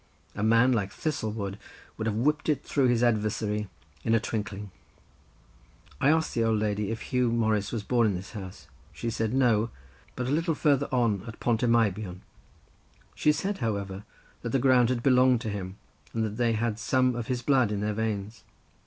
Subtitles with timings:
[0.33, 1.59] A man like Thistlewood
[1.95, 3.67] would have whipped it through his adversary
[4.03, 4.71] in a twinkling.
[6.01, 9.31] I asked the old lady if Huw Morris was born in this house; she said
[9.31, 9.69] no,
[10.15, 12.21] but a little farther on at Pont y Meibion;
[13.13, 14.03] she said, however,
[14.41, 15.77] that the ground had belonged to him,
[16.15, 18.43] and that they had some of his blood in their veins.